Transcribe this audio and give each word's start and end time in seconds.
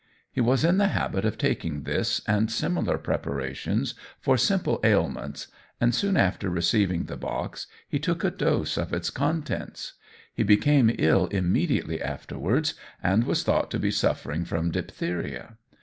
He 0.31 0.41
was 0.41 0.63
in 0.63 0.79
the 0.79 0.87
habit 0.87 1.25
of 1.25 1.37
taking 1.37 1.83
this 1.83 2.21
and 2.27 2.49
similar 2.49 2.97
preparations 2.97 3.93
for 4.19 4.35
simple 4.35 4.79
ailments, 4.83 5.45
and 5.79 5.93
soon 5.93 6.17
after 6.17 6.49
receiving 6.49 7.03
the 7.03 7.15
box 7.15 7.67
he 7.87 7.99
took 7.99 8.23
a 8.23 8.31
dose 8.31 8.77
of 8.77 8.93
its 8.93 9.11
contents. 9.11 9.93
He 10.33 10.41
became 10.41 10.89
ill 10.97 11.27
immediately 11.27 12.01
afterwards, 12.01 12.73
and 13.03 13.25
was 13.25 13.43
thought 13.43 13.69
to 13.69 13.77
be 13.79 13.91
suffering 13.91 14.43
from 14.43 14.71
diphtheria. 14.71 15.57